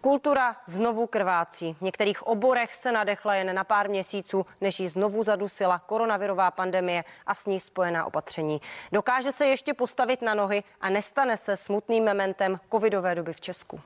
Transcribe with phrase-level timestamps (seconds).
[0.00, 1.74] Kultura znovu krvácí.
[1.74, 7.04] V některých oborech se nadechla jen na pár měsíců, než ji znovu zadusila koronavirová pandemie
[7.26, 8.60] a s ní spojená opatření.
[8.92, 13.80] Dokáže se ještě postavit na nohy a nestane se smutným mementem covidové doby v Česku.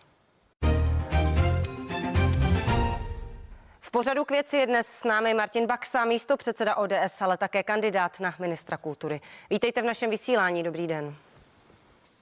[3.80, 7.62] V pořadu k věci je dnes s námi Martin Baxa, místo předseda ODS, ale také
[7.62, 9.20] kandidát na ministra kultury.
[9.50, 10.62] Vítejte v našem vysílání.
[10.62, 11.14] Dobrý den.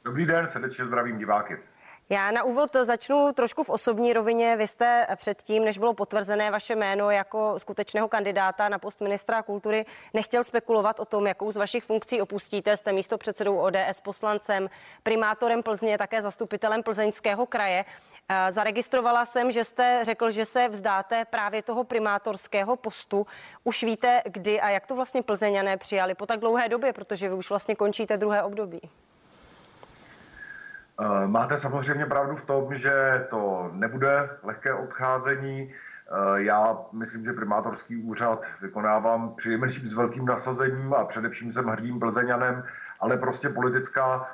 [0.04, 1.69] Dobrý den, srdečně zdravím diváky.
[2.12, 4.56] Já na úvod začnu trošku v osobní rovině.
[4.56, 9.84] Vy jste předtím, než bylo potvrzené vaše jméno jako skutečného kandidáta na post ministra kultury,
[10.14, 12.76] nechtěl spekulovat o tom, jakou z vašich funkcí opustíte.
[12.76, 14.70] Jste místo předsedou ODS poslancem,
[15.02, 17.84] primátorem Plzně, také zastupitelem Plzeňského kraje.
[18.28, 23.26] Eh, zaregistrovala jsem, že jste řekl, že se vzdáte právě toho primátorského postu.
[23.64, 27.34] Už víte, kdy a jak to vlastně plzeňané přijali po tak dlouhé době, protože vy
[27.34, 28.80] už vlastně končíte druhé období.
[31.00, 35.72] Eh, máte samozřejmě pravdu v tom, že to nebude lehké odcházení.
[35.72, 42.00] Eh, já myslím, že primátorský úřad vykonávám přinejmenším s velkým nasazením a především jsem hrdým
[42.00, 42.64] plzeňanem,
[43.00, 44.28] ale prostě politická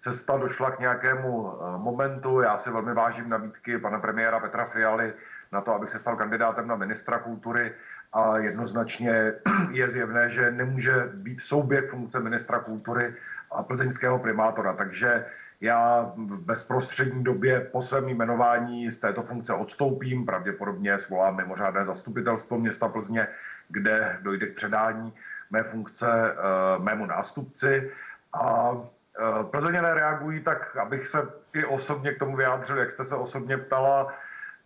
[0.00, 2.40] cesta došla k nějakému eh, momentu.
[2.40, 5.14] Já si velmi vážím nabídky pana premiéra Petra Fialy
[5.52, 7.74] na to, abych se stal kandidátem na ministra kultury
[8.12, 9.32] a jednoznačně
[9.70, 13.14] je zjevné, že nemůže být souběh funkce ministra kultury
[13.50, 14.72] a plzeňského primátora.
[14.72, 15.24] Takže
[15.60, 22.58] já v bezprostřední době po svém jmenování z této funkce odstoupím, pravděpodobně svolám mimořádné zastupitelstvo
[22.58, 23.28] města Plzně,
[23.68, 25.12] kde dojde k předání
[25.50, 26.34] mé funkce eh,
[26.78, 27.90] mému nástupci.
[28.32, 28.72] A
[29.18, 31.18] eh, Plzeně nereagují tak, abych se
[31.52, 34.14] i osobně k tomu vyjádřil, jak jste se osobně ptala.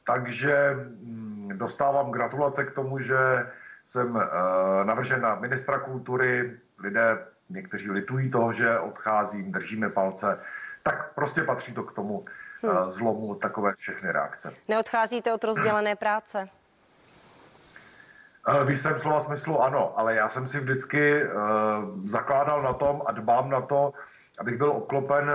[0.07, 3.17] Takže hm, dostávám gratulace k tomu, že
[3.85, 6.59] jsem eh, navržen na ministra kultury.
[6.79, 7.19] Lidé
[7.53, 10.39] někteří litují toho, že odcházím, držíme palce
[10.83, 12.25] tak prostě patří to k tomu
[12.63, 12.91] hmm.
[12.91, 14.53] zlomu takové všechny reakce.
[14.69, 16.49] Neodcházíte od rozdělené práce?
[18.49, 21.31] Eh, v jistém slova smyslu ano, ale já jsem si vždycky uh,
[22.09, 23.93] zakládal na tom a dbám na to,
[24.39, 25.31] abych byl obklopen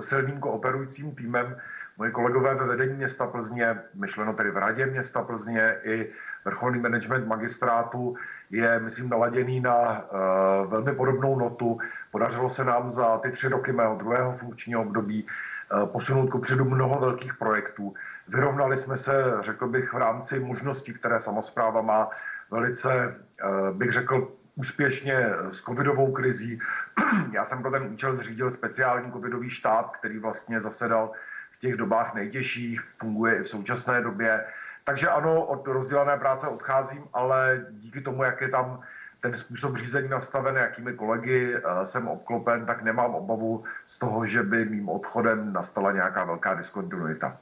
[0.00, 1.60] silným kooperujícím týmem.
[1.98, 6.12] Moji kolegové ve vedení města Plzně, myšleno tedy v radě města Plzně i
[6.44, 8.16] vrcholný management magistrátu
[8.50, 11.78] je, myslím, naladěný na uh, velmi podobnou notu.
[12.10, 17.00] Podařilo se nám za ty tři roky mého druhého funkčního období uh, posunout kupředu mnoho
[17.00, 17.94] velkých projektů.
[18.28, 22.10] Vyrovnali jsme se, řekl bych, v rámci možností, které samozpráva má,
[22.50, 26.60] velice, uh, bych řekl, úspěšně s covidovou krizí.
[27.32, 31.12] Já jsem pro ten účel zřídil speciální covidový štáb, který vlastně zasedal
[31.56, 34.44] v těch dobách nejtěžších, funguje i v současné době.
[34.84, 38.82] Takže ano, od rozdělené práce odcházím, ale díky tomu, jak je tam
[39.20, 44.42] ten způsob řízení nastaven, jakými kolegy eh, jsem obklopen, tak nemám obavu z toho, že
[44.42, 47.36] by mým odchodem nastala nějaká velká diskontinuita.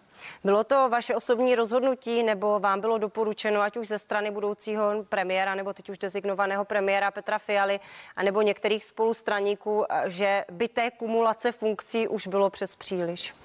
[0.45, 5.55] Bylo to vaše osobní rozhodnutí, nebo vám bylo doporučeno, ať už ze strany budoucího premiéra,
[5.55, 7.81] nebo teď už designovaného premiéra Petra Fialy,
[8.17, 13.44] anebo některých spolustraníků, eh, že by té kumulace funkcí už bylo přes příliš?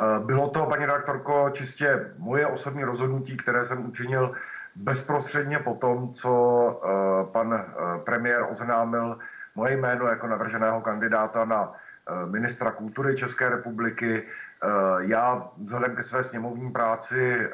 [0.00, 4.34] Eh, bylo to, paní redaktorko, čistě moje osobní rozhodnutí, které jsem učinil
[4.74, 6.32] bezprostředně po tom, co
[6.82, 9.18] eh, pan eh, premiér oznámil
[9.54, 11.72] moje jméno jako navrženého kandidáta na
[12.30, 14.22] ministra kultury České republiky.
[14.98, 17.48] Já vzhledem ke své sněmovní práci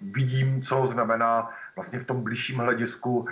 [0.00, 3.26] vidím, co znamená vlastně v tom blížším hledisku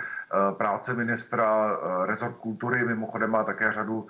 [0.57, 1.77] práce ministra.
[2.05, 4.07] Rezort kultury mimochodem má také řadu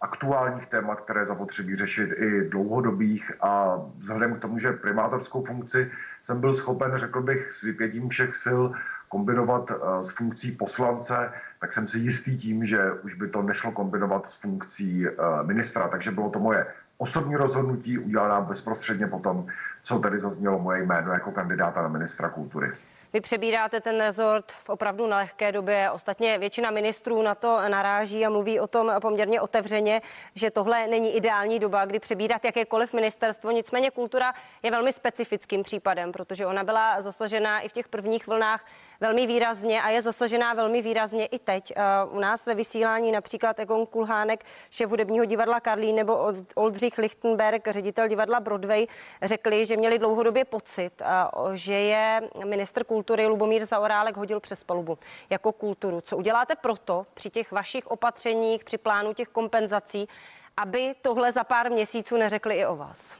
[0.00, 5.90] aktuálních témat, které zapotřebí řešit i dlouhodobých a vzhledem k tomu, že primátorskou funkci
[6.22, 8.60] jsem byl schopen, řekl bych, s vypětím všech sil
[9.08, 13.72] kombinovat eh, s funkcí poslance, tak jsem si jistý tím, že už by to nešlo
[13.72, 15.88] kombinovat s funkcí eh, ministra.
[15.88, 16.66] Takže bylo to moje
[16.98, 19.46] osobní rozhodnutí, udělaná bezprostředně potom,
[19.82, 22.72] co tady zaznělo moje jméno jako kandidáta na ministra kultury.
[23.12, 25.90] Vy přebíráte ten rezort v opravdu nelehké době.
[25.90, 30.02] Ostatně většina ministrů na to naráží a mluví o tom poměrně otevřeně,
[30.34, 33.50] že tohle není ideální doba, kdy přebírat jakékoliv ministerstvo.
[33.50, 38.64] Nicméně kultura je velmi specifickým případem, protože ona byla zasažená i v těch prvních vlnách
[39.00, 41.72] velmi výrazně a je zasažená velmi výrazně i teď.
[41.76, 47.68] Eh, u nás ve vysílání například Egon Kulhánek, šéf hudebního divadla Karlín nebo Oldřich Lichtenberg,
[47.68, 48.86] ředitel divadla Broadway,
[49.22, 51.06] řekli, že měli dlouhodobě pocit, eh,
[51.54, 52.97] že je minister kultury
[53.28, 54.98] Lubomír Zaorálek hodil přes palubu
[55.30, 56.00] jako kulturu.
[56.00, 60.08] Co uděláte proto při těch vašich opatřeních, při plánu těch kompenzací,
[60.56, 63.16] aby tohle za pár měsíců neřekli i o vás?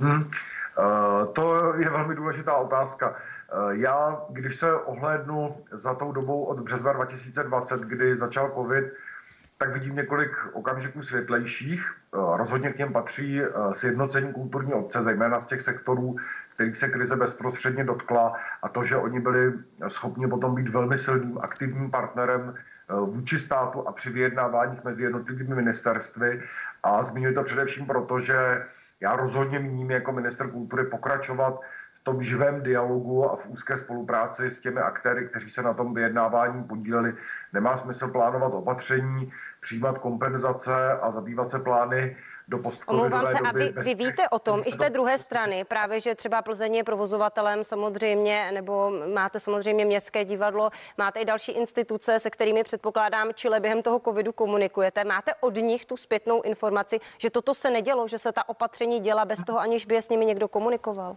[0.00, 0.22] Hmm.
[0.22, 3.16] Uh, to je velmi důležitá otázka.
[3.52, 8.84] Eh, já, když se ohlédnu za tou dobou od března 2020, kdy začal COVID,
[9.58, 11.94] tak vidím několik okamžiků světlejších.
[12.12, 13.40] Rozhodně k něm patří
[13.72, 16.16] sjednocení kulturní obce, zejména z těch sektorů,
[16.62, 18.32] kterých se krize bezprostředně dotkla
[18.62, 19.52] a to, že oni byli
[19.88, 22.54] schopni potom být velmi silným aktivním partnerem
[22.88, 26.42] vůči státu a při vyjednáváních mezi jednotlivými ministerstvy.
[26.82, 28.62] A zmiňuji to především proto, že
[29.00, 31.60] já rozhodně míním jako minister kultury pokračovat
[32.00, 35.94] v tom živém dialogu a v úzké spolupráci s těmi aktéry, kteří se na tom
[35.94, 37.14] vyjednávání podíleli.
[37.52, 42.16] Nemá smysl plánovat opatření, přijímat kompenzace a zabývat se plány
[42.48, 46.00] do Omlouvám se, a vy, vy víte o tom i z té druhé strany, právě,
[46.00, 52.18] že třeba Plzeň je provozovatelem samozřejmě, nebo máte samozřejmě městské divadlo, máte i další instituce,
[52.18, 55.04] se kterými předpokládám, Čile během toho covidu komunikujete.
[55.04, 59.24] Máte od nich tu zpětnou informaci, že toto se nedělo, že se ta opatření děla
[59.24, 61.16] bez toho, aniž by je s nimi někdo komunikoval?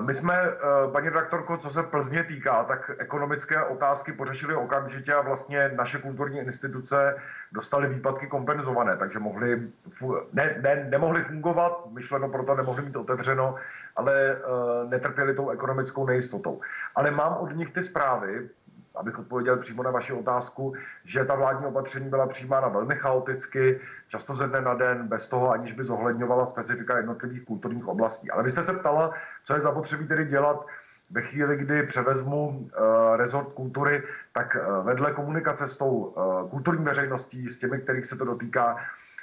[0.00, 0.56] My jsme, eh,
[0.92, 6.38] paní redaktorko, co se Plzně týká, tak ekonomické otázky pořešili okamžitě a vlastně naše kulturní
[6.38, 7.16] instituce
[7.52, 9.68] dostaly výpadky kompenzované, takže mohli,
[10.32, 13.54] ne, ne, nemohli fungovat, myšleno proto nemohli mít otevřeno,
[13.96, 16.60] ale uh, netrpěli tou ekonomickou nejistotou.
[16.94, 18.48] Ale mám od nich ty zprávy,
[18.94, 24.34] abych odpověděl přímo na vaši otázku, že ta vládní opatření byla přijímána velmi chaoticky, často
[24.34, 28.30] ze dne na den, bez toho, aniž by zohledňovala specifika jednotlivých kulturních oblastí.
[28.30, 29.14] Ale vy jste se ptala,
[29.44, 30.66] co je zapotřebí tedy dělat
[31.10, 34.02] ve chvíli, kdy převezmu uh, rezort kultury,
[34.32, 38.76] tak uh, vedle komunikace s tou uh, kulturní veřejností, s těmi, kterých se to dotýká,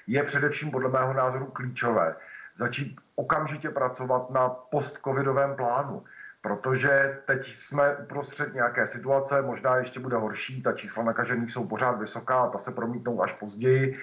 [0.08, 2.16] je především podle mého názoru klíčové
[2.56, 6.04] začít okamžitě pracovat na post-covidovém plánu
[6.48, 12.00] protože teď jsme uprostřed nějaké situace, možná ještě bude horší, ta čísla nakažených jsou pořád
[12.00, 13.94] vysoká, ta se promítnou až později,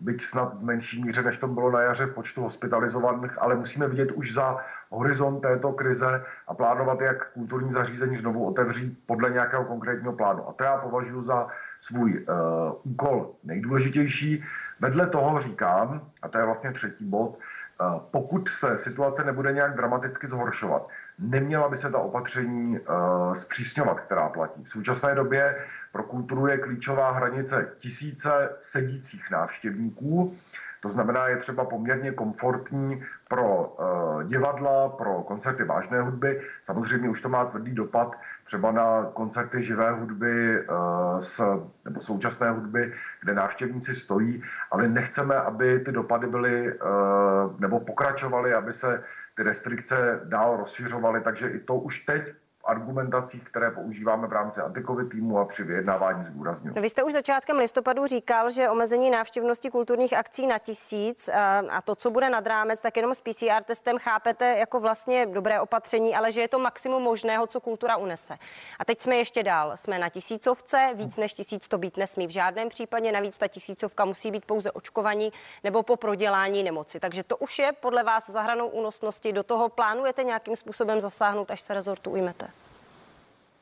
[0.00, 3.88] byť snad v menší míře, než to bylo na jaře v počtu hospitalizovaných, ale musíme
[3.88, 4.56] vidět už za
[4.90, 10.48] horizont této krize a plánovat, jak kulturní zařízení znovu otevří podle nějakého konkrétního plánu.
[10.48, 11.46] A to já považuji za
[11.80, 14.44] svůj uh, úkol nejdůležitější.
[14.80, 17.38] Vedle toho říkám, a to je vlastně třetí bod,
[17.80, 20.88] uh, pokud se situace nebude nějak dramaticky zhoršovat,
[21.18, 24.64] neměla by se ta opatření uh, zpřísňovat, která platí.
[24.64, 25.56] V současné době
[25.92, 30.36] pro kulturu je klíčová hranice tisíce sedících návštěvníků.
[30.80, 36.40] To znamená, je třeba poměrně komfortní pro uh, divadla, pro koncerty vážné hudby.
[36.64, 41.40] Samozřejmě už to má tvrdý dopad třeba na koncerty živé hudby uh, s,
[41.84, 42.92] nebo současné hudby,
[43.22, 49.02] kde návštěvníci stojí, ale nechceme, aby ty dopady byly uh, nebo pokračovaly, aby se
[49.36, 52.22] ty restrikce dál rozšiřovaly, takže i to už teď
[52.66, 56.26] argumentacích, které používáme v rámci antikovi týmu a při vyjednávání.
[56.64, 61.30] No, vy jste už začátkem listopadu říkal, že omezení návštěvnosti kulturních akcí na tisíc
[61.70, 65.60] a to, co bude nad rámec, tak jenom s PCR testem chápete jako vlastně dobré
[65.60, 68.34] opatření, ale že je to maximum možného, co kultura unese.
[68.78, 69.72] A teď jsme ještě dál.
[69.74, 74.04] Jsme na tisícovce, víc než tisíc to být nesmí v žádném případě, navíc ta tisícovka
[74.04, 75.32] musí být pouze očkovaní
[75.64, 77.00] nebo po prodělání nemoci.
[77.00, 79.32] Takže to už je podle vás zahranou únosnosti.
[79.32, 82.55] Do toho plánujete nějakým způsobem zasáhnout, až se rezortu ujmete?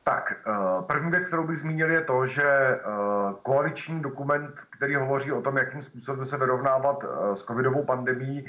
[0.07, 2.79] Tak, eh, první věc, kterou bych zmínil, je to, že eh,
[3.43, 8.45] koaliční dokument, který hovoří o tom, jakým způsobem se vyrovnávat eh, s covidovou pandemí,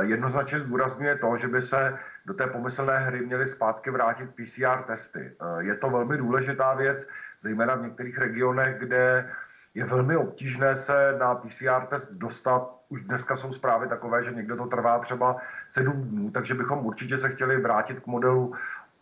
[0.00, 5.32] jednoznačně zdůrazňuje to, že by se do té pomyslné hry měly zpátky vrátit PCR testy.
[5.58, 7.08] Je to velmi důležitá věc,
[7.40, 9.30] zejména v některých regionech, kde
[9.74, 12.70] je velmi obtížné se na PCR test dostat.
[12.88, 15.36] Už dneska jsou zprávy takové, že někdo to trvá třeba
[15.68, 18.54] sedm dnů, takže bychom určitě se chtěli vrátit k modelu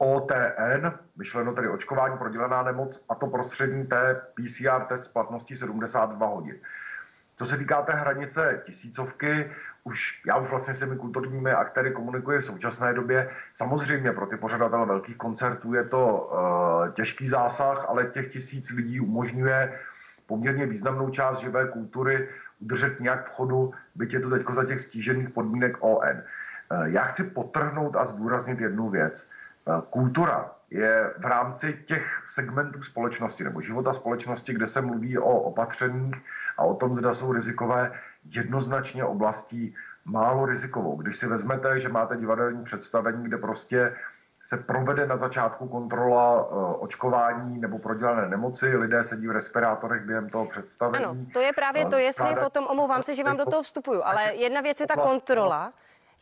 [0.02, 6.26] OTN, myšleno tedy očkování prodělená nemoc, a to prostřední té PCR test s platností 72
[6.26, 6.56] hodin.
[7.36, 9.50] Co se týká té hranice tisícovky,
[9.84, 13.30] už, já už vlastně s těmi kulturními aktéry komunikuji v současné době.
[13.54, 19.00] Samozřejmě pro ty pořadatele velkých koncertů je to uh, těžký zásah, ale těch tisíc lidí
[19.00, 19.80] umožňuje
[20.26, 22.28] poměrně významnou část živé kultury
[22.60, 26.22] udržet nějak v chodu, byť je to teď za těch stížených podmínek ON.
[26.72, 29.28] Uh, já chci potrhnout a zdůraznit jednu věc.
[29.68, 35.40] Eh, kultura je v rámci těch segmentů společnosti nebo života společnosti, kde se mluví o
[35.40, 36.16] opatřeních
[36.58, 37.92] a o tom, zda jsou rizikové,
[38.24, 39.74] jednoznačně oblastí
[40.04, 40.96] málo rizikovou.
[40.96, 43.96] Když si vezmete, že máte divadelní představení, kde prostě
[44.44, 50.28] se provede na začátku kontrola uh, očkování nebo prodělané nemoci, lidé sedí v respirátorech během
[50.28, 51.04] toho představení.
[51.04, 54.34] Ano, to je právě to, jestli potom, omlouvám se, že vám do toho vstupuju, ale
[54.34, 55.72] jedna věc je ta kontrola,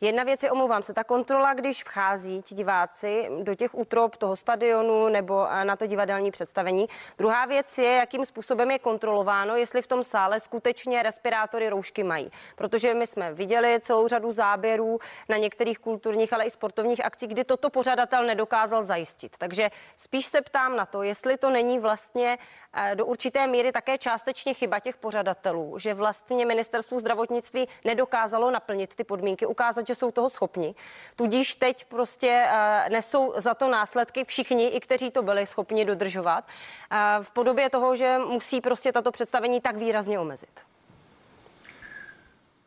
[0.01, 4.35] Jedna věc je, omlouvám se, ta kontrola, když vchází ti diváci do těch útrop toho
[4.35, 6.87] stadionu nebo na to divadelní představení.
[7.17, 12.31] Druhá věc je, jakým způsobem je kontrolováno, jestli v tom sále skutečně respirátory roušky mají.
[12.55, 17.43] Protože my jsme viděli celou řadu záběrů na některých kulturních, ale i sportovních akcích, kdy
[17.43, 19.37] toto pořadatel nedokázal zajistit.
[19.37, 22.37] Takže spíš se ptám na to, jestli to není vlastně
[22.73, 28.95] eh, do určité míry také částečně chyba těch pořadatelů, že vlastně ministerstvo zdravotnictví nedokázalo naplnit
[28.95, 30.75] ty podmínky, ukázat, že jsou toho schopni.
[31.15, 36.45] Tudíž teď prostě uh, nesou za to následky všichni, i kteří to byli schopni dodržovat,
[36.45, 40.69] uh, v podobě toho, že musí prostě tato představení tak výrazně omezit.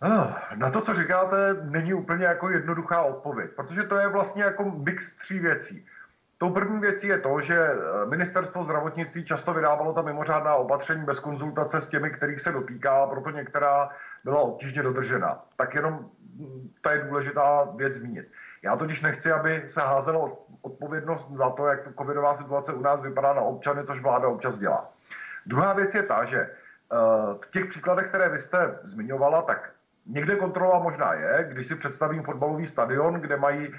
[0.02, 4.64] Ah, na to, co říkáte, není úplně jako jednoduchá odpověď, protože to je vlastně jako
[4.64, 5.86] mix tří věcí.
[6.38, 11.20] Tou první věcí je to, že eh, ministerstvo zdravotnictví často vydávalo ta mimořádná opatření bez
[11.20, 13.90] konzultace s těmi, kterých se dotýká, proto některá
[14.24, 15.44] byla obtížně dodržena.
[15.56, 16.10] Tak jenom
[16.80, 18.28] to je důležitá věc zmínit.
[18.62, 23.32] Já totiž nechci, aby se házelo odpovědnost za to, jak covidová situace u nás vypadá
[23.32, 24.92] na občany, což vláda občas dělá.
[25.46, 26.50] Druhá věc je ta, že eh,
[27.44, 29.72] v těch příkladech, které vy jste zmiňovala, tak
[30.06, 33.74] někde kontrola možná je, když si představím fotbalový stadion, kde mají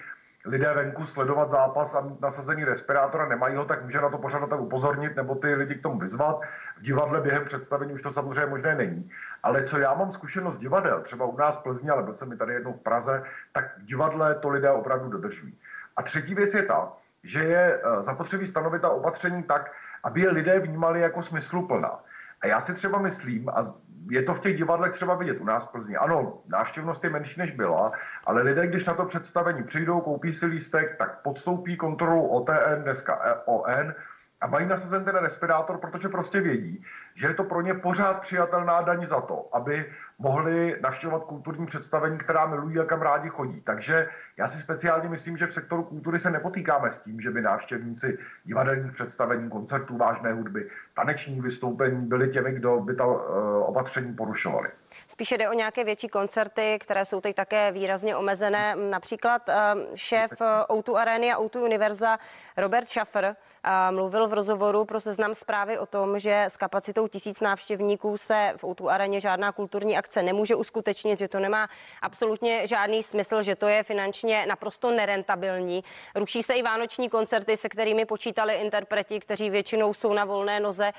[0.45, 4.17] lidé venku sledovat zápas a mít nasazený respirátor a nemají ho, tak může na to
[4.17, 6.41] pořadatel upozornit nebo ty lidi k tomu vyzvat.
[6.77, 9.09] V divadle během představení už to samozřejmě možné není.
[9.43, 12.37] Ale co já mám zkušenost divadel, třeba u nás v Plzni, ale byl jsem mi
[12.37, 13.23] tady jednou v Praze,
[13.53, 15.57] tak v divadle to lidé opravdu dodržují.
[15.95, 19.71] A třetí věc je ta, že je eh, zapotřebí stanovit ta opatření tak,
[20.03, 21.99] aby je lidé vnímali jako smysluplná.
[22.41, 23.63] A já si třeba myslím, a
[24.09, 25.97] je to v těch divadlech třeba vidět u nás v Plzni.
[25.97, 27.91] Ano, návštěvnost je menší než byla,
[28.25, 33.41] ale lidé, když na to představení přijdou, koupí si lístek, tak podstoupí kontrolu OTN, dneska
[33.45, 33.93] ON,
[34.41, 36.83] a mají nasazen ten respirátor, protože prostě vědí,
[37.15, 42.17] že je to pro ně pořád přijatelná daň za to, aby mohli navštěvovat kulturní představení,
[42.17, 43.61] která milují a kam rádi chodí.
[43.61, 44.07] Takže
[44.37, 48.17] já si speciálně myslím, že v sektoru kultury se nepotýkáme s tím, že by návštěvníci
[48.43, 53.19] divadelních představení, koncertů, vážné hudby, taneční vystoupení byli těmi, kdo by ta uh,
[53.65, 54.69] opatření porušovali.
[55.07, 58.75] Spíše jde o nějaké větší koncerty, které jsou teď také výrazně omezené.
[58.75, 59.55] Například uh,
[59.95, 60.31] šéf
[60.69, 62.17] O2 Areny a O2 Univerza
[62.57, 63.35] Robert Schaffer
[63.91, 68.63] mluvil v rozhovoru pro seznam zprávy o tom, že s kapacitou tisíc návštěvníků se v
[68.63, 71.69] Outu areně žádná kulturní akce nemůže uskutečnit, že to nemá
[72.01, 73.83] absolutně žádný smysl, že to je
[74.23, 75.83] finančně naprosto nerentabilní.
[76.15, 80.91] Ruší se i vánoční koncerty, se kterými počítali interpreti, kteří většinou jsou na volné noze.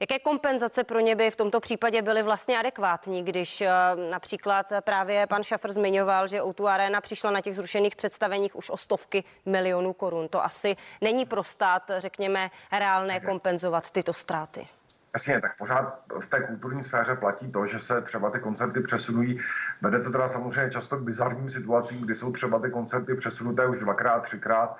[0.00, 3.70] Jaké kompenzace pro ně by v tomto případě byly vlastně adekvátní, když eh,
[4.10, 8.76] například právě pan Šafr zmiňoval, že Outu Arena přišla na těch zrušených představeních už o
[8.76, 10.28] stovky milionů korun.
[10.28, 14.66] To asi není pro stát, řekněme, reálné kompenzovat tyto ztráty.
[15.14, 19.40] Jasně, tak pořád v té kulturní sféře platí to, že se třeba ty koncerty přesunují.
[19.82, 23.78] Vede to teda samozřejmě často k bizarním situacím, kdy jsou třeba ty koncerty přesunuté už
[23.78, 24.76] dvakrát, třikrát.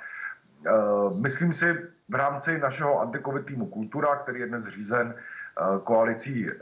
[0.67, 0.71] Eh,
[1.15, 1.79] myslím si
[2.09, 6.55] v rámci našeho antikovid týmu Kultura, který je dnes řízen eh, koalicí, eh,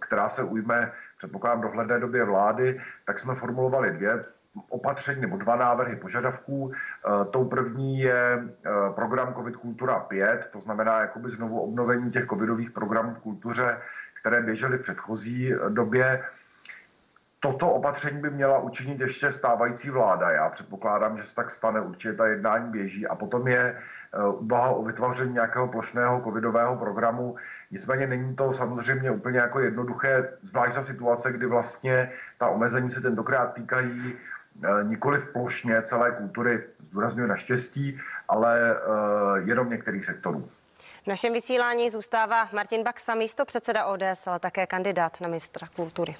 [0.00, 4.24] která se ujme, předpokládám, dohledné době vlády, tak jsme formulovali dvě
[4.68, 6.72] opatření nebo dva návrhy požadavků.
[7.30, 8.48] Tou první je
[8.94, 13.78] program COVID Kultura 5, to znamená jakoby znovu obnovení těch covidových programů v kultuře,
[14.20, 16.22] které běžely v předchozí době.
[17.40, 20.30] Toto opatření by měla učinit ještě stávající vláda.
[20.30, 23.06] Já předpokládám, že se tak stane, určitě ta jednání běží.
[23.06, 27.36] A potom je eh, úvaha o vytvoření nějakého plošného covidového programu.
[27.70, 33.00] Nicméně není to samozřejmě úplně jako jednoduché, zvlášť za situace, kdy vlastně ta omezení se
[33.00, 34.14] tentokrát týkají
[34.64, 40.48] eh, nikoli v plošně celé kultury, zdůrazňuji naštěstí, ale eh, jenom některých sektorů.
[41.04, 46.16] V našem vysílání zůstává Martin Baxa, místo předseda ODS, ale také kandidát na ministra kultury.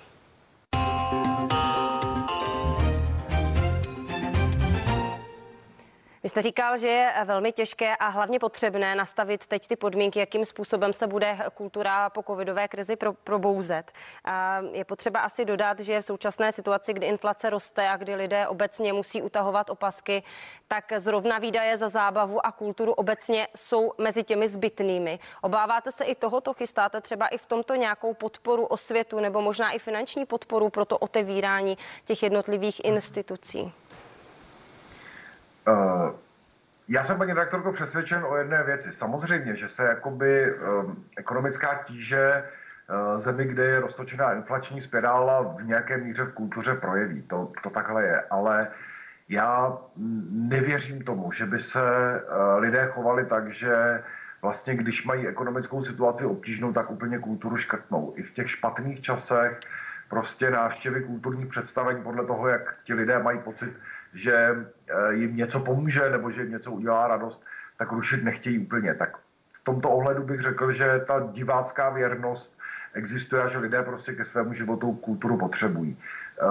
[6.23, 10.45] Vy jste říkal, že je velmi těžké a hlavně potřebné nastavit teď ty podmínky, jakým
[10.45, 13.93] způsobem se bude kultura po covidové krizi pro, probouzet.
[14.73, 18.93] Je potřeba asi dodat, že v současné situaci, kdy inflace roste a kdy lidé obecně
[18.93, 20.23] musí utahovat opasky,
[20.69, 25.19] tak zrovna výdaje za zábavu a kulturu obecně jsou mezi těmi zbytnými.
[25.43, 26.55] Obáváte se i tohoto?
[26.55, 30.99] Chystáte třeba i v tomto nějakou podporu osvětu nebo možná i finanční podporu pro to
[30.99, 33.73] otevírání těch jednotlivých institucí?
[35.69, 36.11] Uh,
[36.89, 38.93] já jsem, paní redaktorko, přesvědčen o jedné věci.
[38.93, 42.45] Samozřejmě, že se jakoby um, ekonomická tíže
[43.13, 47.23] uh, zemi, kde je roztočená inflační spirála v nějaké míře v kultuře projeví.
[47.23, 48.21] To, to takhle je.
[48.31, 48.69] Ale
[49.29, 49.79] já
[50.31, 54.03] nevěřím tomu, že by se uh, lidé chovali tak, že
[54.43, 58.13] vlastně když mají ekonomickou situaci obtížnou, tak úplně kulturu škrtnou.
[58.17, 59.61] I v těch špatných časech
[60.09, 63.73] prostě návštěvy kulturních představení podle toho, jak ti lidé mají pocit,
[64.15, 67.45] že eh, jim něco pomůže nebo že jim něco udělá radost,
[67.79, 68.95] tak rušit nechtějí úplně.
[68.95, 69.17] Tak
[69.53, 72.59] v tomto ohledu bych řekl, že ta divácká věrnost
[72.95, 75.97] existuje a že lidé prostě ke svému životu kulturu potřebují.
[75.97, 76.45] Eh,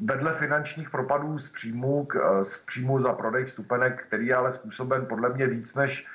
[0.00, 5.06] vedle finančních propadů z příjmu, eh, z příjmu za prodej vstupenek, který je ale způsoben
[5.06, 6.06] podle mě víc než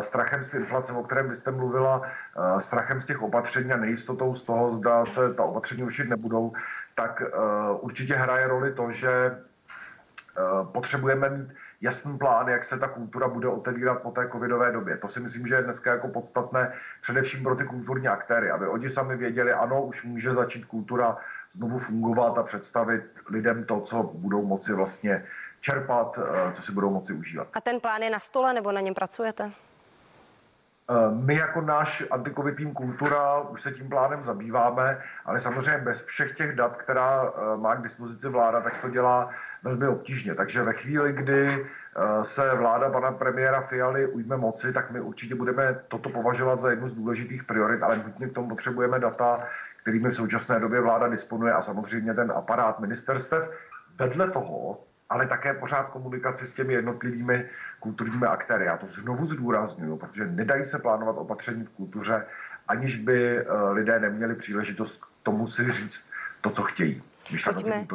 [0.00, 2.02] strachem z inflace, o kterém jste mluvila,
[2.58, 6.52] strachem z těch opatření a nejistotou z toho, zda se ta opatření rušit nebudou,
[6.94, 7.22] tak
[7.80, 9.38] určitě hraje roli to, že
[10.72, 11.48] potřebujeme mít
[11.80, 14.96] jasný plán, jak se ta kultura bude otevírat po té covidové době.
[14.96, 16.72] To si myslím, že je dneska jako podstatné
[17.02, 21.16] především pro ty kulturní aktéry, aby oni sami věděli, ano, už může začít kultura
[21.54, 25.24] znovu fungovat a představit lidem to, co budou moci vlastně
[25.60, 27.48] čerpat, eh, co si budou moci užívat.
[27.54, 29.50] A ten plán je na stole nebo na něm pracujete?
[30.90, 36.04] Eh, my jako náš antikovid tým Kultura už se tím plánem zabýváme, ale samozřejmě bez
[36.04, 39.30] všech těch dat, která eh, má k dispozici vláda, tak se to dělá
[39.62, 40.34] velmi obtížně.
[40.34, 45.34] Takže ve chvíli, kdy eh, se vláda pana premiéra Fialy ujme moci, tak my určitě
[45.34, 49.46] budeme toto považovat za jednu z důležitých priorit, ale nutně k tomu potřebujeme data,
[49.82, 53.50] kterými v současné době vláda disponuje a samozřejmě ten aparát ministerstev.
[53.98, 54.78] Vedle toho
[55.10, 57.48] ale také pořád komunikaci s těmi jednotlivými
[57.80, 58.64] kulturními aktéry.
[58.64, 62.26] Já to znovu zdůraznuju, protože nedají se plánovat opatření v kultuře,
[62.68, 67.02] aniž by eh, lidé neměli příležitost k tomu si říct to, co chtějí
[67.44, 67.86] pojďme,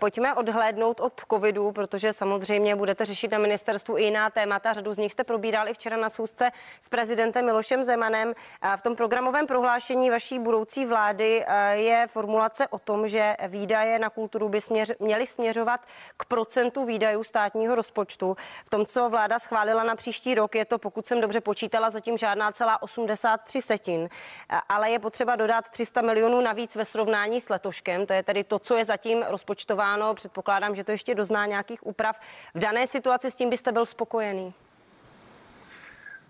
[0.00, 4.72] pojďme odhlédnout od covidu, protože samozřejmě budete řešit na ministerstvu i jiná témata.
[4.72, 6.50] Řadu z nich jste probírali včera na schůzce
[6.80, 8.32] s prezidentem Milošem Zemanem.
[8.76, 14.10] V tom programovém prohlášení vaší budoucí vlády eh, je formulace o tom, že výdaje na
[14.10, 15.80] kulturu by směř, měly směřovat
[16.16, 18.36] k procentu výdajů státního rozpočtu.
[18.64, 22.18] V tom, co vláda schválila na příští rok, je to, pokud jsem dobře počítala, zatím
[22.18, 24.08] žádná celá 83 setin.
[24.50, 28.06] Eh, ale je potřeba dodat 300 milionů navíc ve srovnání s letoškem.
[28.06, 30.14] To je tedy to, co je zatím rozpočtováno.
[30.14, 32.20] Předpokládám, že to ještě dozná nějakých úprav.
[32.54, 34.54] V dané situaci s tím byste byl spokojený?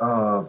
[0.03, 0.47] Uh,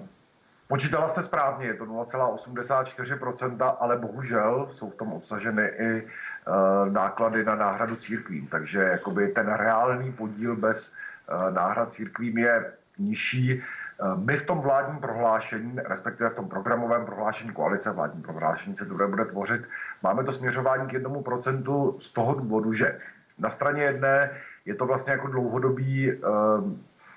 [0.68, 7.44] počítala jste správně, je to 0,84%, ale bohužel jsou v tom obsaženy i uh, náklady
[7.44, 8.48] na náhradu církvím.
[8.48, 13.52] Takže jakoby ten reálný podíl bez uh, náhrad církvím je nižší.
[13.52, 13.85] Eh,
[14.16, 19.08] my v tom vládním prohlášení, respektive v tom programovém prohlášení koalice, vládním prohlášení se to
[19.08, 19.62] bude tvořit,
[20.04, 23.00] máme to směřování k jednomu procentu z toho důvodu, že
[23.40, 24.32] na straně jedné
[24.66, 26.24] je to vlastně jako dlouhodobý uh,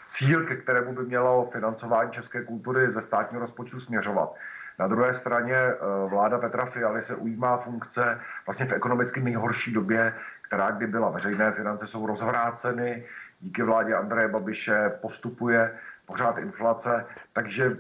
[0.07, 4.35] cíl, ke kterému by mělo financování české kultury ze státního rozpočtu směřovat.
[4.79, 10.15] Na druhé straně uh, vláda Petra Fialy se ujímá funkce vlastně v ekonomicky nejhorší době,
[10.43, 11.11] která kdy byla.
[11.11, 13.05] Veřejné finance jsou rozvráceny,
[13.41, 15.75] díky vládě Andreje Babiše postupuje
[16.09, 17.77] pořád inflace, takže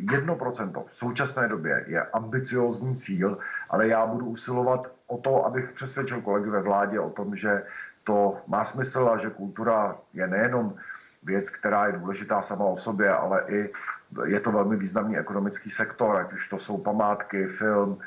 [0.00, 3.38] 1% v současné době je ambiciózní cíl,
[3.70, 7.62] ale já budu usilovat o to, abych přesvědčil kolegy ve vládě o tom, že
[8.04, 10.74] to má smysl a že kultura je nejenom
[11.22, 13.72] věc, která je důležitá sama o sobě, ale i
[14.26, 17.98] je to velmi významný ekonomický sektor, ať už to jsou památky, film,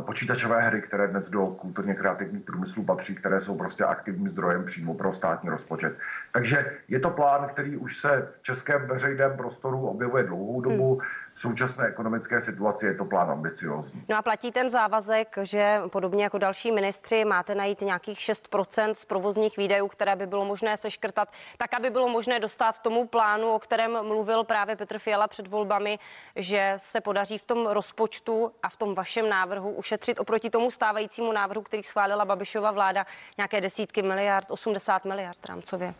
[0.00, 4.94] počítačové hry, které dnes do kulturně kreativních průmyslů patří, které jsou prostě aktivním zdrojem přímo
[4.94, 5.96] pro státní rozpočet.
[6.32, 10.94] Takže je to plán, který už se v českém veřejném prostoru objevuje dlouhou dobu.
[10.94, 14.04] Hmm v současné ekonomické situaci je to plán ambiciózní.
[14.08, 19.04] No a platí ten závazek, že podobně jako další ministři máte najít nějakých 6% z
[19.04, 23.58] provozních výdajů, které by bylo možné seškrtat, tak aby bylo možné dostat tomu plánu, o
[23.58, 25.98] kterém mluvil právě Petr Fiala před volbami,
[26.36, 31.32] že se podaří v tom rozpočtu a v tom vašem návrhu ušetřit oproti tomu stávajícímu
[31.32, 35.94] návrhu, který schválila Babišova vláda, nějaké desítky miliard, 80 miliard rámcově.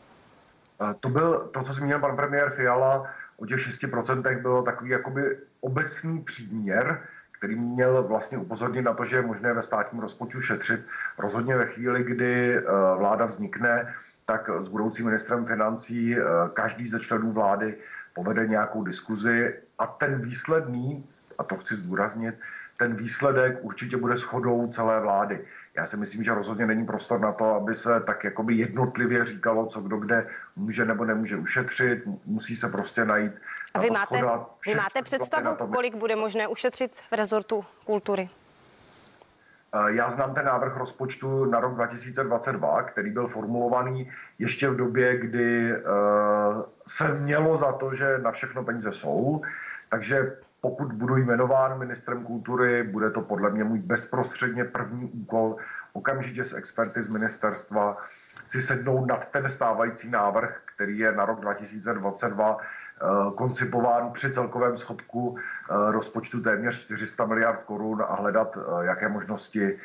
[1.01, 6.23] To byl to, co zmínil pan premiér Fiala, o těch 6% bylo takový jakoby obecný
[6.23, 7.03] příměr,
[7.39, 10.81] který měl vlastně upozornit na to, že je možné ve státním rozpočtu šetřit.
[11.19, 12.63] Rozhodně ve chvíli, kdy eh,
[12.99, 13.95] vláda vznikne,
[14.27, 16.23] tak s budoucím ministrem financí eh,
[16.53, 17.75] každý ze členů vlády
[18.15, 21.07] povede nějakou diskuzi a ten výsledný,
[21.39, 22.35] a to chci zdůraznit,
[22.79, 25.45] ten výsledek určitě bude shodou celé vlády.
[25.77, 29.67] Já si myslím, že rozhodně není prostor na to, aby se tak jakoby jednotlivě říkalo,
[29.67, 32.03] co kdo kde může nebo nemůže ušetřit.
[32.27, 33.33] Musí se prostě najít.
[33.75, 34.23] A vy máte,
[34.67, 38.29] vy máte představu, kolik bude možné ušetřit v rezortu kultury?
[39.75, 45.19] Eh, já znám ten návrh rozpočtu na rok 2022, který byl formulovaný ještě v době,
[45.19, 49.43] kdy uh, se mělo za to, že na všechno peníze jsou.
[49.89, 50.37] Takže
[50.67, 55.57] pokud budu jmenován ministrem kultury, bude to podle mě můj bezprostředně první úkol
[55.93, 57.97] okamžitě s experty z ministerstva
[58.47, 62.57] si sednout nad ten stávající návrh, který je na rok 2022
[63.35, 69.79] koncipován při celkovém schodku rozpočtu téměř 400 miliard korun a hledat, jaké možnosti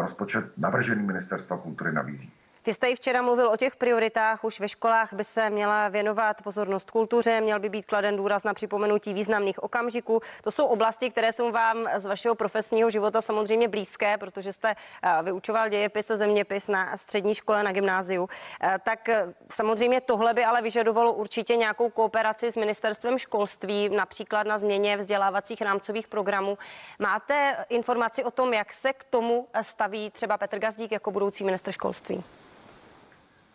[0.00, 2.32] rozpočet navržený ministerstva kultury nabízí.
[2.66, 4.44] Vy jste i včera mluvil o těch prioritách.
[4.44, 8.54] Už ve školách by se měla věnovat pozornost kultuře, měl by být kladen důraz na
[8.54, 10.20] připomenutí významných okamžiků.
[10.42, 15.22] To jsou oblasti, které jsou vám z vašeho profesního života samozřejmě blízké, protože jste eh,
[15.22, 18.28] vyučoval dějepis a zeměpis na střední škole, na gymnáziu.
[18.62, 24.46] Eh, tak eh, samozřejmě tohle by ale vyžadovalo určitě nějakou kooperaci s ministerstvem školství, například
[24.46, 26.58] na změně vzdělávacích rámcových programů.
[26.98, 31.72] Máte informaci o tom, jak se k tomu staví třeba Petr Gazdík jako budoucí minister
[31.72, 32.24] školství?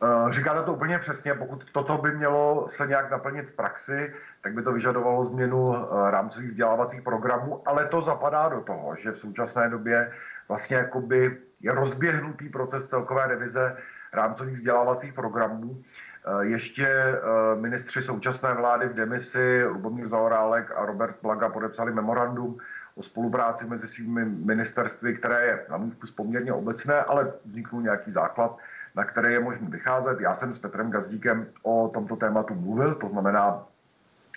[0.04, 4.54] Eh, říkáte to úplně přesně, pokud toto by mělo se nějak naplnit v praxi, tak
[4.54, 9.18] by to vyžadovalo změnu eh, rámcových vzdělávacích programů, ale to zapadá do toho, že v
[9.18, 10.12] současné době
[10.48, 13.78] vlastně jakoby je rozběhnutý proces celkové revize
[14.14, 15.82] rámcových vzdělávacích programů.
[15.82, 17.16] Eh, ještě
[17.56, 22.58] ministři současné vlády v demisi Lubomír Zaorálek a Robert Plaga podepsali memorandum
[22.96, 28.12] o spolupráci mezi svými ministerstvy, které je na můj vkus poměrně obecné, ale vzniknul nějaký
[28.12, 28.58] základ
[28.96, 30.20] na které je možné vycházet.
[30.20, 33.64] Já jsem s Petrem Gazdíkem o tomto tématu mluvil, to znamená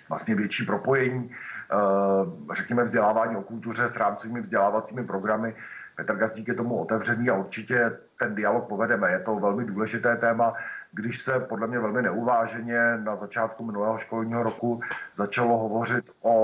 [0.09, 5.55] vlastně větší propojení, eh, řekněme vzdělávání o kultuře s rámcovými vzdělávacími programy.
[5.95, 9.11] Petr Gazdík je tomu otevřený a určitě ten dialog povedeme.
[9.11, 10.53] Je to velmi důležité téma,
[10.91, 14.81] když se podle mě velmi neuváženě na začátku minulého školního roku
[15.15, 16.35] začalo hovořit o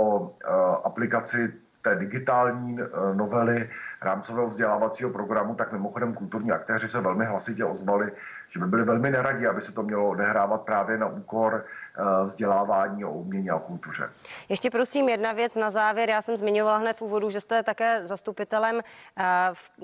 [0.44, 0.48] eh,
[0.84, 3.70] aplikaci té digitální eh, novely
[4.02, 8.12] rámcového vzdělávacího programu, tak mimochodem kulturní aktéři se velmi hlasitě ozvali,
[8.50, 11.66] že by byli velmi neradí, aby se to mělo odehrávat právě na úkor
[11.98, 14.10] Eh, vzdělávání o umění a kultuře.
[14.50, 16.10] Ještě prosím jedna věc na závěr.
[16.10, 18.82] Já jsem zmiňovala hned v úvodu, že jste také zastupitelem
[19.18, 19.24] eh,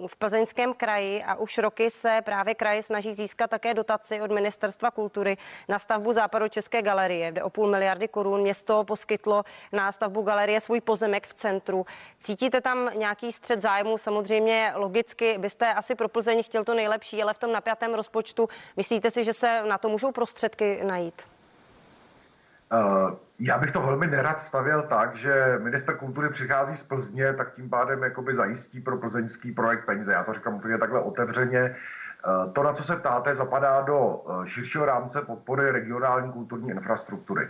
[0.07, 4.91] v plzeňském kraji a už roky se právě kraj snaží získat také dotaci od Ministerstva
[4.91, 5.37] kultury
[5.69, 10.59] na stavbu západu České galerie, kde o půl miliardy korun město poskytlo na stavbu galerie
[10.59, 11.85] svůj pozemek v centru.
[12.19, 13.97] Cítíte tam nějaký střed zájmu?
[14.07, 19.11] Samozřejmě logicky byste asi pro Plzeň chtěl to nejlepší, ale v tom napjatém rozpočtu myslíte
[19.11, 21.21] si, že se na to můžou prostředky najít?
[22.71, 22.77] Eh,
[23.39, 27.69] já bych to velmi nerad stavěl tak, že minister kultury přichází z Plzně, tak tím
[27.69, 30.11] pádem jakoby zajistí pro plzeňský projekt peníze.
[30.11, 31.59] Já to říkám úplně takhle otevřeně.
[31.59, 37.47] Eh, to, na co se ptáte, zapadá do eh, širšího rámce podpory regionální kulturní infrastruktury.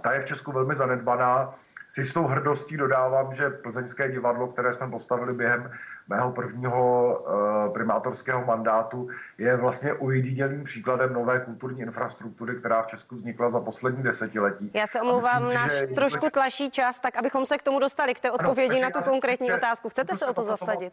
[0.00, 1.54] Ta je v Česku velmi zanedbaná.
[1.96, 5.70] S jistou hrdostí dodávám, že plzeňské divadlo, které jsme postavili během
[6.08, 13.16] mého prvního uh, primátorského mandátu, je vlastně ujedinělým příkladem nové kulturní infrastruktury, která v Česku
[13.16, 14.70] vznikla za poslední desetiletí.
[14.74, 18.20] Já se omlouvám, náš si, trošku tlačí čas, tak abychom se k tomu dostali, k
[18.20, 19.88] té odpovědi ano, na tu konkrétní otázku.
[19.88, 20.92] Chcete se o to zasadit?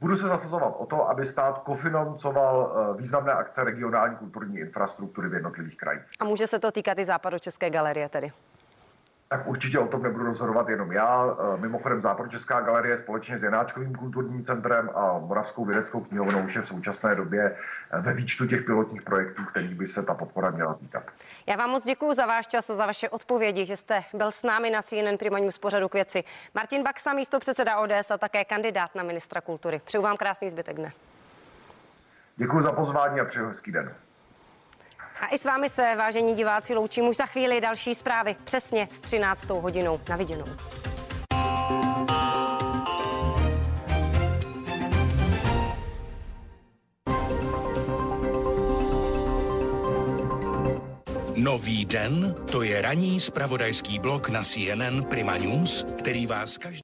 [0.00, 5.34] Budu se zasazovat o to, aby stát kofinancoval eh, významné akce regionální kulturní infrastruktury v
[5.34, 6.02] jednotlivých krajích.
[6.20, 8.32] A může se to týkat i západočeské galerie tedy?
[9.32, 11.36] Tak určitě o tom nebudu rozhodovat jenom já.
[11.54, 16.62] E, mimochodem Česká galerie společně s Janáčkovým kulturním centrem a Moravskou vědeckou knihovnou už je
[16.62, 17.56] v současné době
[17.90, 21.02] e, ve výčtu těch pilotních projektů, kterých by se ta podpora měla týkat.
[21.46, 24.42] Já vám moc děkuji za váš čas a za vaše odpovědi, že jste byl s
[24.42, 26.24] námi na CNN Prima News pořadu k věci.
[26.54, 29.80] Martin Baxa, místo předseda ODS a také kandidát na ministra kultury.
[29.84, 30.92] Přeju vám krásný zbytek dne.
[32.36, 33.94] Děkuji za pozvání a přeju hezký den.
[35.22, 39.00] A i s vámi se, vážení diváci, loučím už za chvíli další zprávy přesně s
[39.00, 39.48] 13.
[39.48, 40.00] hodinou.
[40.08, 40.44] Na viděnou.
[51.36, 56.80] Nový den, to je ranní spravodajský blok na CNN Prima News, který vás každý